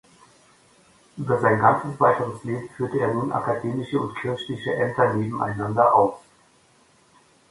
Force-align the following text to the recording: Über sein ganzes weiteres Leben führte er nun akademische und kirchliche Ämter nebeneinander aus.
Über 1.15 1.39
sein 1.41 1.59
ganzes 1.59 1.99
weiteres 1.99 2.43
Leben 2.43 2.67
führte 2.75 2.97
er 2.97 3.13
nun 3.13 3.31
akademische 3.31 3.99
und 3.99 4.15
kirchliche 4.15 4.73
Ämter 4.73 5.13
nebeneinander 5.13 5.93
aus. 5.93 6.15